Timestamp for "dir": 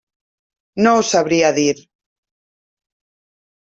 1.61-1.77